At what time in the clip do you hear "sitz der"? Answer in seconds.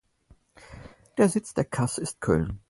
1.29-1.63